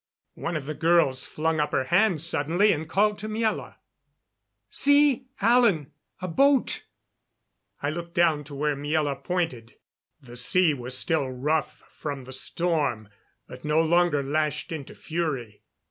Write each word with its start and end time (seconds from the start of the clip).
One 0.33 0.55
of 0.55 0.65
the 0.65 0.73
girls 0.73 1.27
flung 1.27 1.59
up 1.59 1.73
her 1.73 1.83
hand 1.83 2.21
suddenly 2.21 2.71
and 2.71 2.89
called 2.89 3.19
to 3.19 3.29
Miela. 3.29 3.75
"See, 4.71 5.27
Alan 5.41 5.91
a 6.19 6.27
boat!" 6.27 6.85
I 7.83 7.91
looked 7.91 8.15
down 8.15 8.43
to 8.45 8.55
where 8.55 8.75
Miela 8.75 9.23
pointed. 9.23 9.75
The 10.19 10.35
sea 10.35 10.73
was 10.73 10.97
still 10.97 11.29
rough 11.29 11.83
from 11.95 12.23
the 12.23 12.33
storm, 12.33 13.09
but 13.47 13.63
no 13.63 13.83
longer 13.83 14.23
lashed 14.23 14.71
into 14.71 14.95
fury. 14.95 15.61